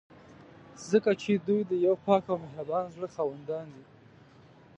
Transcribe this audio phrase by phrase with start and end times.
[0.89, 3.83] ځکه چې دوی د یو پاک او مهربانه زړه خاوندان دي.